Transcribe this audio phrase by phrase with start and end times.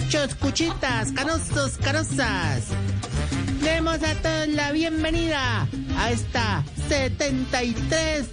[0.00, 2.66] Cuchos, cuchitas, canosos, canosas.
[3.62, 5.66] Demos a todos la bienvenida
[5.96, 8.26] a esta 73,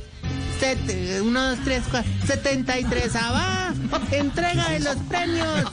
[1.22, 3.74] 1, 2, 3, 4, 73 va
[4.12, 5.66] entrega de los premios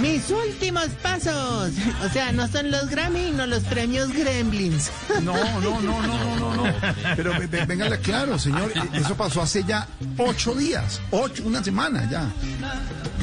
[0.00, 1.72] Mis últimos pasos.
[2.04, 4.90] O sea, no son los Grammy, no los premios Gremlins.
[5.22, 6.74] No, no, no, no, no, no, no.
[7.16, 7.32] Pero
[7.66, 8.72] véngale claro, señor.
[8.94, 12.30] Eso pasó hace ya ocho días, ocho, una semana ya.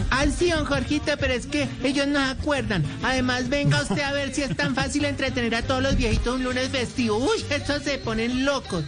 [0.09, 2.84] Ay, sí, don Jorgito, pero es que ellos no se acuerdan.
[3.02, 6.44] Además, venga usted a ver si es tan fácil entretener a todos los viejitos un
[6.44, 7.18] lunes festivo.
[7.18, 8.84] Uy, estos se ponen locos.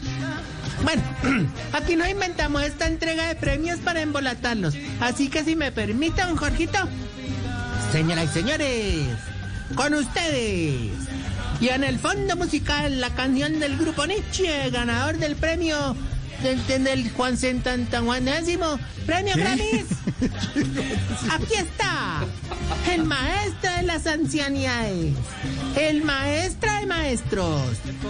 [0.83, 1.01] Bueno,
[1.73, 4.75] aquí no inventamos esta entrega de premios para embolatarlos.
[4.99, 6.77] Así que si me permite, don Jorgito.
[7.91, 9.07] Señoras y señores,
[9.75, 10.91] con ustedes.
[11.59, 15.95] Y en el fondo musical, la canción del grupo Nietzsche, ganador del premio
[16.43, 19.85] del, del Juan Centantaguanésimo, premio Grammys.
[21.31, 22.23] Aquí está,
[22.93, 25.13] el maestro de las ancianidades,
[25.75, 27.61] el maestro de maestros,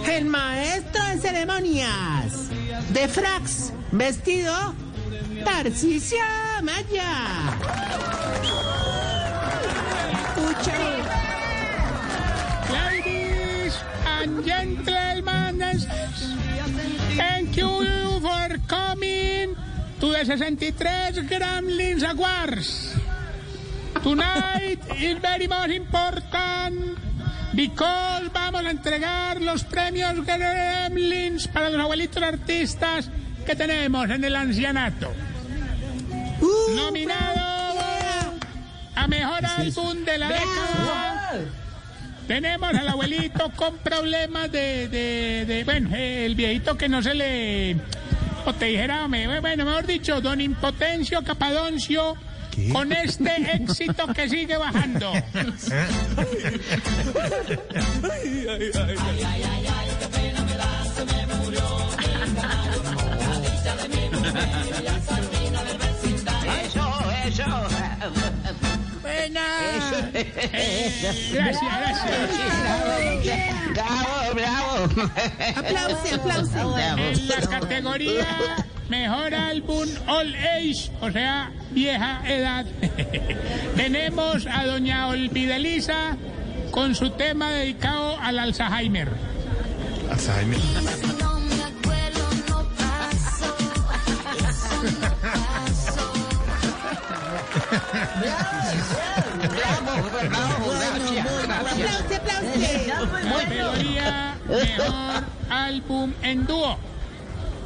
[0.08, 2.48] el maestro de ceremonias,
[2.92, 4.54] de frax, vestido,
[5.44, 6.18] Tarcisio
[6.62, 8.17] Maya.
[12.68, 15.62] Ladies and gentlemen,
[17.14, 19.54] thank you for coming
[20.00, 22.96] to the 63 Gremlins Awards.
[24.02, 26.98] Tonight is very much important
[27.54, 33.08] because vamos a entregar los premios Gremlins para los abuelitos artistas
[33.46, 35.12] que tenemos en el ancianato.
[36.40, 37.47] Uh, Nominado
[39.02, 41.32] a mejor álbum de la década.
[42.26, 47.14] Tenemos al abuelito con problemas de, de, de- bueno, eh, el viejito que no se
[47.14, 47.76] le,
[48.44, 52.16] o te dijera, me- bueno, mejor dicho, don Impotencio Capadoncio,
[52.72, 55.12] con este éxito que sigue bajando.
[69.28, 70.10] Buena.
[70.14, 70.92] Eh,
[71.34, 72.20] gracias, gracias.
[73.74, 74.88] Bravo, bravo.
[75.56, 76.80] Aplausos, aplausos.
[76.98, 78.26] En la categoría
[78.88, 82.64] Mejor Álbum All Age, o sea, vieja edad,
[83.76, 86.16] tenemos a doña Olvidelisa
[86.70, 89.10] con su tema dedicado al Alzheimer.
[90.10, 91.27] Alzheimer.
[99.38, 103.00] Bravo, bravo, gracias, gracias.
[104.48, 106.78] Mejor Álbum en Dúo.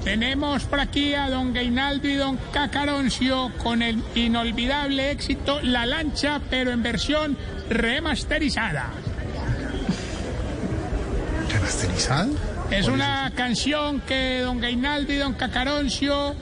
[0.05, 6.41] Tenemos por aquí a don Gainaldo y don Cacaroncio con el inolvidable éxito La Lancha,
[6.50, 7.37] pero en versión
[7.71, 8.91] remasterizada.
[11.53, 12.31] ¿Remasterizado?
[12.71, 16.34] Es una canción que don Gainaldo y don Cacaroncio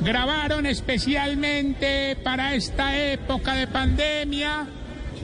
[0.00, 4.66] grabaron especialmente para esta época de pandemia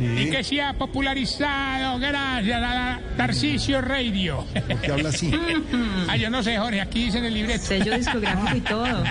[0.00, 4.44] y que se ha popularizado gracias a la Tarcisio Radio.
[4.55, 5.31] ¿Por qué habla así?
[6.09, 7.65] ah, yo no sé, Jorge, aquí dice en el libreto.
[7.66, 9.05] Sello discográfico y todo.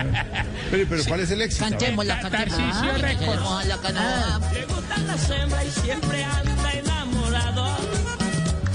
[0.70, 1.64] Pero, pero ¿cuál es el éxito?
[1.68, 2.56] Cantémosla, cantémosla.
[2.56, 3.26] Tarcisio Records.
[3.26, 4.52] Cantémosla, cantémosla.
[4.52, 7.76] Le gustan las hembras y siempre anda enamorado.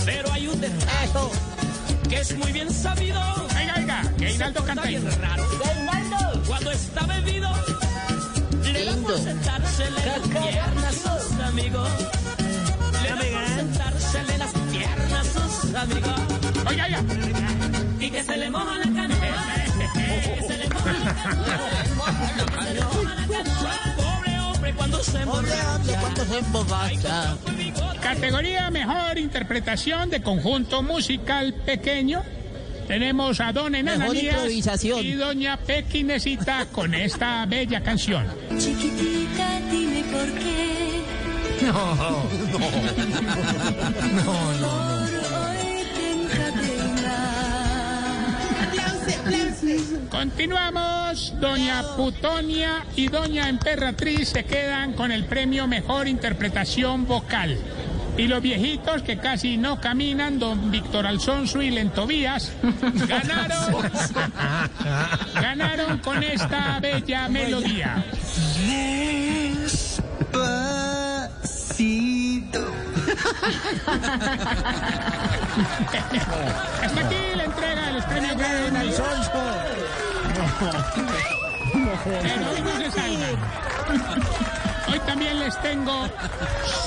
[0.06, 0.88] Pero hay un detalle
[2.10, 3.20] que es muy bien sabido.
[3.60, 4.96] Oiga, oiga, Gainaldo Está canta ahí.
[4.96, 5.44] bien raro.
[6.78, 7.50] Está bebido,
[8.72, 11.90] le da por sentársele en las piernas a sus amigos.
[13.02, 16.20] Le da por sentársele en las piernas a sus amigos.
[16.70, 17.04] Oiga, oiga.
[18.00, 19.18] Y que se le moja la canoa.
[19.78, 21.58] Que se le moja la canoa.
[22.68, 23.74] Se le moja la canoa.
[23.98, 26.00] Pobre hombre cuando se emborracha.
[26.00, 27.38] ¿Cuánto se emborracha?
[28.02, 32.24] Categoría Mejor Interpretación de Conjunto Musical Pequeño.
[32.88, 38.26] Tenemos a Don Enananías y Doña Pequinesita con esta bella canción.
[38.58, 41.02] Chiquitita, dime por qué.
[45.96, 47.38] Te encadena.
[50.10, 51.34] Continuamos.
[51.40, 57.58] Doña Putonia y Doña Emperatriz se quedan con el premio Mejor Interpretación Vocal.
[58.18, 62.52] Y los viejitos que casi no caminan, don Víctor Alfonso y Lentobías,
[63.08, 63.92] ganaron,
[65.36, 68.04] ganaron con esta bella melodía.
[76.82, 78.92] Hasta aquí la entrega de los premios Grammy.
[82.04, 84.48] Pero hoy no se salgan.
[84.88, 86.10] Hoy también les tengo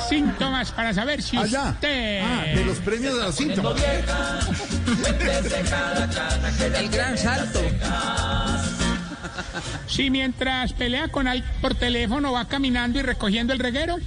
[0.08, 1.70] síntomas para saber si Allá.
[1.70, 2.22] usted...
[2.24, 3.74] Ah, de los premios de los síntomas.
[6.78, 7.60] El gran salto.
[9.86, 13.98] Si mientras pelea con alguien por teléfono va caminando y recogiendo el reguero.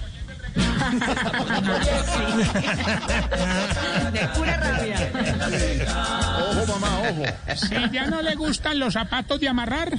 [6.55, 7.23] Ojo, mamá, ojo.
[7.55, 9.97] Si ya no le gustan los zapatos de amarrar.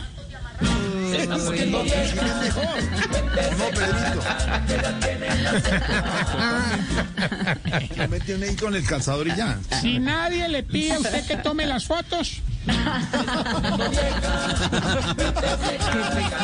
[1.15, 1.85] No,
[3.71, 4.21] Pedrito.
[7.97, 9.59] Lo mete uno ahí con el calzador y ya.
[9.81, 12.41] Si nadie le pide a usted que tome las fotos.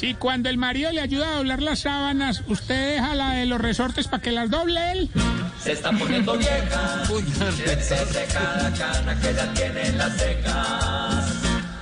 [0.00, 3.60] Si cuando el marido le ayuda a doblar las sábanas, usted deja la de los
[3.60, 5.10] resortes para que las doble él.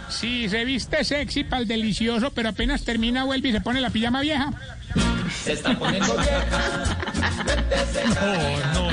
[0.09, 3.91] Si se viste sexy para el delicioso, pero apenas termina, vuelve y se pone la
[3.91, 4.51] pijama vieja.
[5.47, 5.63] Les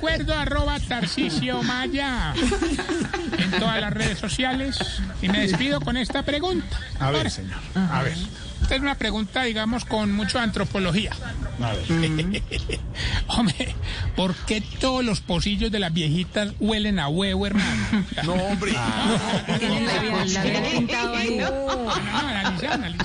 [0.00, 2.32] recuerdo arroba Tarcisio Maya
[3.36, 4.78] en todas las redes sociales
[5.20, 6.74] y me despido con esta pregunta.
[6.98, 7.58] A ver, Ahora, señor.
[7.74, 8.16] A ver.
[8.62, 11.12] Esta es una pregunta, digamos, con mucho antropología.
[11.62, 11.84] A ver.
[13.26, 13.74] Hombre,
[14.16, 18.06] ¿por qué todos los pocillos de las viejitas huelen a huevo, hermano?
[18.24, 18.72] No, hombre.
[18.72, 18.80] No,
[21.92, 23.04] analiza, analiza.